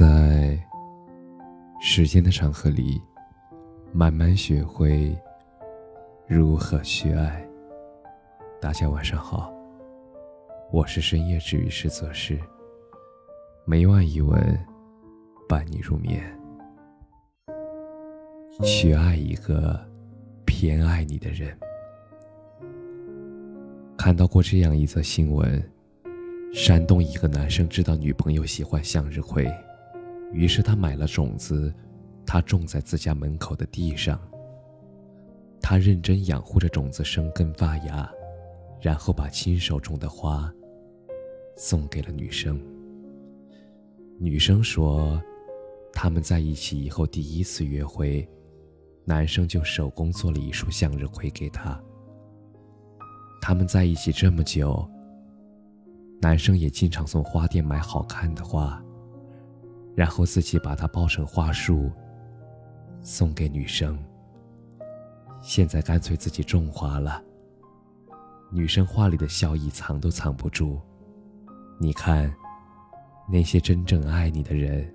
[0.00, 0.58] 在
[1.78, 2.98] 时间的长河里，
[3.92, 5.14] 慢慢学会
[6.26, 7.46] 如何去爱。
[8.62, 9.52] 大家晚上好，
[10.72, 12.40] 我是深夜治愈师泽师，
[13.66, 14.58] 每晚一文
[15.46, 16.24] 伴你入眠。
[18.62, 19.78] 去爱一个
[20.46, 21.54] 偏爱你的人。
[23.98, 25.62] 看到过这样一则新闻。
[26.54, 29.46] 山东一个男生知道女朋友喜欢向日葵，
[30.32, 31.72] 于是他买了种子，
[32.24, 34.20] 他种在自家门口的地上。
[35.60, 38.10] 他认真养护着种子生根发芽，
[38.80, 40.52] 然后把亲手种的花
[41.56, 42.60] 送给了女生。
[44.18, 45.20] 女生说，
[45.92, 48.26] 他们在一起以后第一次约会，
[49.04, 51.78] 男生就手工做了一束向日葵给她。
[53.42, 54.88] 他们在一起这么久。
[56.22, 58.82] 男生也经常从花店买好看的花，
[59.94, 61.90] 然后自己把它包成花束，
[63.02, 63.98] 送给女生。
[65.42, 67.22] 现在干脆自己种花了。
[68.50, 70.80] 女生话里的笑意藏都藏不住。
[71.78, 72.34] 你看，
[73.28, 74.92] 那些真正爱你的人，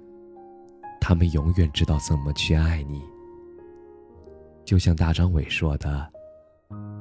[1.00, 3.02] 他们永远知道怎么去爱你。
[4.64, 6.12] 就像大张伟说的：“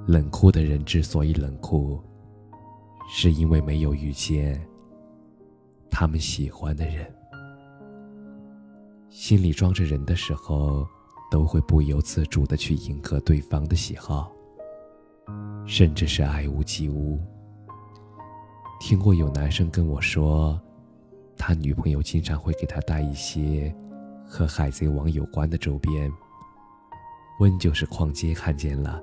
[0.07, 2.03] 冷酷的人之所以冷酷。”
[3.07, 4.59] 是因为没有遇见
[5.91, 7.15] 他们喜欢的人，
[9.15, 10.85] 心里装着人的时候，
[11.31, 14.33] 都会不由自主的去迎合对方的喜好，
[15.65, 17.21] 甚至是爱屋及乌。
[18.81, 20.61] 听过有男生跟我说，
[21.39, 23.73] 他女朋友经常会给他带一些
[24.27, 26.13] 和海贼王有关的周边，
[27.39, 29.01] 问就是逛街看见了，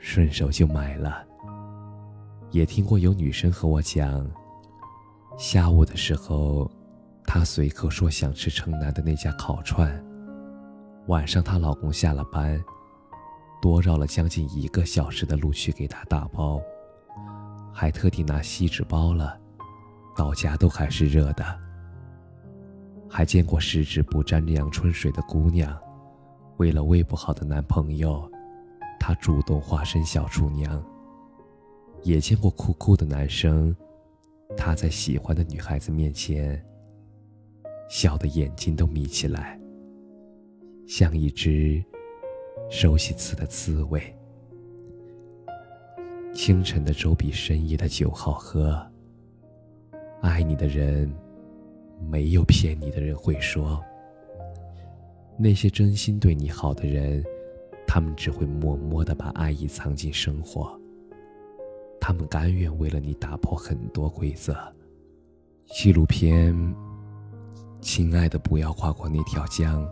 [0.00, 1.24] 顺手就买了。
[2.50, 4.30] 也听过有女生和我讲，
[5.38, 6.70] 下午的时候，
[7.26, 10.04] 她随口说想吃城南的那家烤串。
[11.06, 12.62] 晚上她老公下了班，
[13.62, 16.60] 多绕了将近一个小时的路去给她打包，
[17.72, 19.38] 还特地拿锡纸包了，
[20.16, 21.44] 到家都还是热的。
[23.08, 25.76] 还见过十指不沾阳春水的姑娘，
[26.58, 28.30] 为了胃不好的男朋友，
[28.98, 30.82] 她主动化身小厨娘。
[32.02, 33.76] 也见过酷酷的男生，
[34.56, 36.64] 他在喜欢的女孩子面前，
[37.90, 39.60] 笑的眼睛都眯起来，
[40.86, 41.84] 像一只
[42.70, 44.00] 熟悉刺的刺猬。
[46.32, 48.80] 清晨的粥比深夜的酒好喝。
[50.20, 51.12] 爱你的人，
[52.08, 53.82] 没有骗你的人会说。
[55.36, 57.24] 那些真心对你好的人，
[57.88, 60.80] 他们只会默默的把爱意藏进生活。
[62.00, 64.56] 他们甘愿为了你打破很多规则。
[65.66, 66.54] 纪录片
[67.80, 69.82] 《亲爱的，不要跨过那条江》，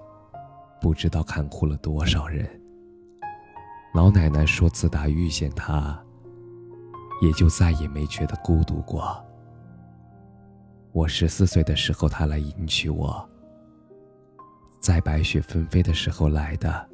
[0.81, 2.49] 不知道看哭了多少人。
[3.95, 5.99] 老奶奶说，自打遇见他，
[7.23, 9.25] 也就再也没觉得孤独过。
[10.93, 13.27] 我十四岁的时候，他来迎娶我，
[14.81, 16.89] 在白雪纷飞的时候来的，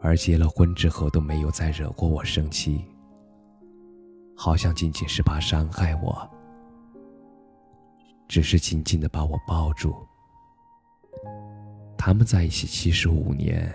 [0.00, 2.84] 而结了婚之后都没有再惹过我生气。
[4.36, 6.28] 好像仅仅是怕伤害我，
[8.30, 9.92] 只是紧紧的把我抱住。
[11.98, 13.68] 他们在一起七十五年，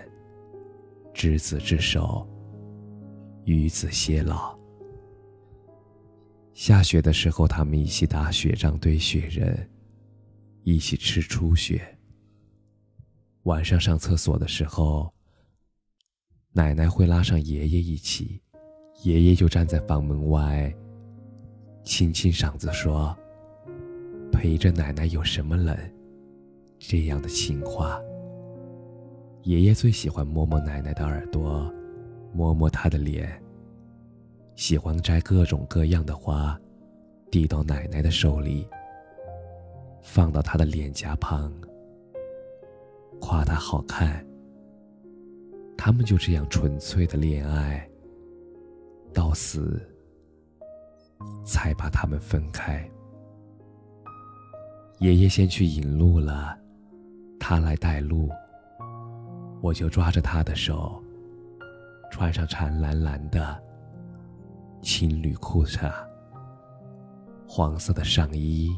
[1.12, 2.26] 执子之手，
[3.44, 4.58] 与子偕老。
[6.54, 9.70] 下雪的时候，他们一起打雪仗、堆雪人，
[10.62, 11.86] 一起吃初雪。
[13.42, 15.12] 晚上上厕所的时候，
[16.52, 18.40] 奶奶会拉上爷爷一起。
[19.02, 20.74] 爷爷就站在房门外，
[21.84, 23.14] 清清嗓子说
[24.36, 25.74] ：“陪着奶奶有什么冷？”
[26.78, 27.98] 这样的情话。
[29.44, 31.72] 爷爷最喜欢摸摸奶奶的耳朵，
[32.34, 33.42] 摸摸她的脸。
[34.54, 36.58] 喜欢摘各种各样的花，
[37.30, 38.68] 递到奶奶的手里，
[40.02, 41.50] 放到她的脸颊旁，
[43.20, 44.24] 夸她好看。
[45.78, 47.88] 他们就这样纯粹的恋爱。
[49.14, 49.80] 到死，
[51.44, 52.86] 才把他们分开。
[54.98, 56.58] 爷爷先去引路了，
[57.38, 58.30] 他来带路。
[59.60, 61.02] 我就抓着他的手，
[62.10, 63.60] 穿上缠蓝蓝的
[64.80, 65.92] 青旅裤衩，
[67.46, 68.74] 黄色的上衣，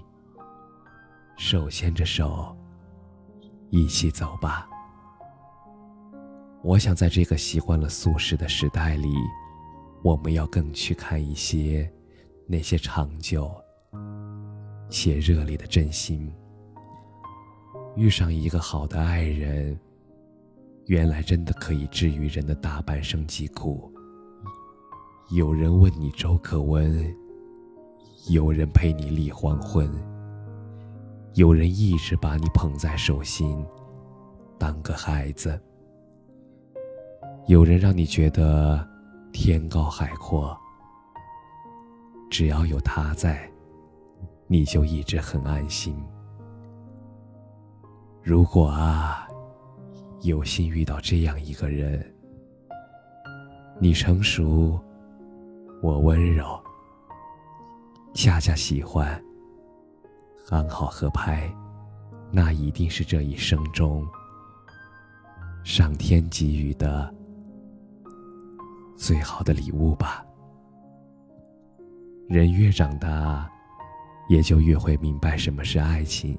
[1.37, 2.57] 手牵着手，
[3.71, 4.69] 一起走吧。
[6.63, 9.09] 我想在这个习惯了素食的时代里。
[10.05, 11.93] 我们要更去看一些
[12.47, 13.53] 那些长久
[14.89, 16.33] 且热烈的真心。
[17.97, 19.79] 遇上一个好的爱人，
[20.87, 23.93] 原来真的可以治愈人的大半生疾苦。
[25.31, 27.15] 有人问你粥可温，
[28.31, 29.91] 有人陪你立黄昏，
[31.35, 33.63] 有人一直把你捧在手心，
[34.59, 35.61] 当个孩子。
[37.47, 38.87] 有人让你觉得
[39.33, 40.57] 天高海阔，
[42.31, 43.51] 只要有他在，
[44.51, 45.95] 你就一直很安心。
[48.23, 49.29] 如果啊，
[50.23, 52.03] 有幸遇到这样一个人，
[53.79, 54.81] 你成熟，
[55.83, 56.59] 我温柔，
[58.15, 59.23] 恰恰喜欢，
[60.49, 61.55] 刚好合拍，
[62.31, 64.07] 那一定是这一生中
[65.63, 67.15] 上天给予的。
[68.97, 70.25] 最好的礼物吧。
[72.29, 73.49] 人越长大，
[74.29, 76.39] 也就越会明白什么是爱情，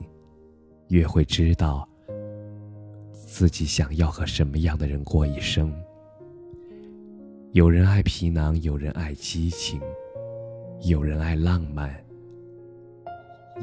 [0.90, 1.88] 越会知道
[3.12, 5.74] 自己想要和什么样的人过一生。
[7.52, 9.82] 有人爱皮囊，有人爱激情，
[10.82, 11.92] 有人爱浪漫，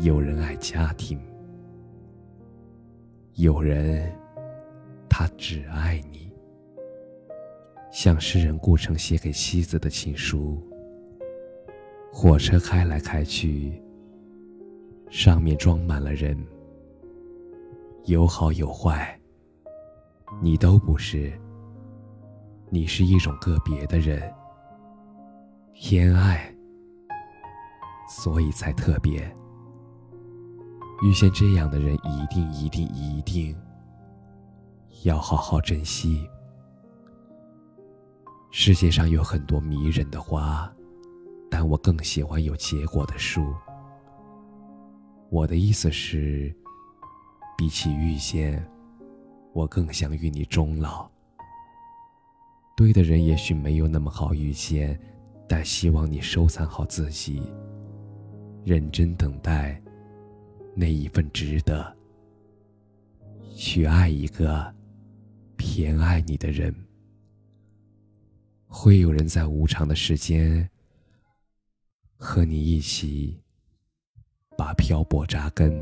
[0.01, 1.21] 有人爱家庭，
[3.35, 4.13] 有人
[5.09, 6.33] 他只爱你。
[7.93, 10.61] 像诗人顾城写给妻子的情书。
[12.13, 13.81] 火车开来开去，
[15.11, 16.37] 上面装满了人，
[18.05, 19.19] 有好有坏，
[20.41, 21.33] 你都不是。
[22.69, 24.21] 你是一种个别的人，
[25.73, 26.53] 偏爱，
[28.09, 29.21] 所以才特别。
[31.03, 33.57] 遇见这样的人，一定一定一定
[35.05, 36.29] 要好好珍惜。
[38.51, 40.69] 世界上有很多迷人的花，
[41.49, 43.55] 但我更喜欢有结果的树。
[45.31, 46.55] 我的意思是，
[47.59, 48.65] 比起遇见，
[49.53, 51.11] 我更想与你终老。
[52.77, 54.99] 对的人也许没有那么好遇见，
[55.49, 57.43] 但希望你收藏好自己，
[58.65, 59.83] 认真等待
[60.75, 61.97] 那一份值得，
[63.55, 64.75] 去爱一个
[65.57, 66.75] 偏爱你的人。
[68.69, 70.69] 会有人在无常的时间
[72.17, 73.41] 和你一起
[74.57, 75.81] 把漂泊扎根，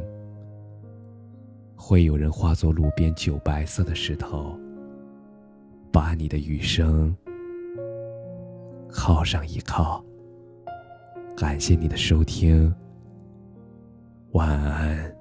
[1.76, 4.58] 会有人化作路边酒白色的石头，
[5.92, 7.14] 把你的余生
[8.90, 10.04] 靠上依靠。
[11.36, 12.74] 感谢你的收听，
[14.32, 15.14] 晚安。